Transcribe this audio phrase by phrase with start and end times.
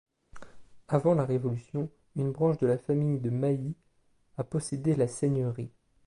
[0.87, 3.75] Avant la Révolution, une branche de la famille de Mailly
[4.35, 5.69] a possédé la seigneurie.